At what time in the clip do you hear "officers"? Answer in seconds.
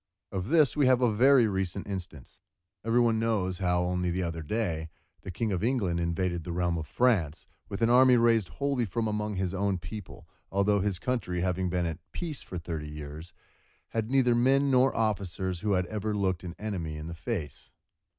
14.97-15.59